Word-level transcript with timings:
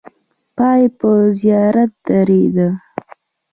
پای 0.55 0.79
یې 0.85 0.93
پر 0.97 1.19
زیارت 1.39 1.91
درېده. 2.07 2.69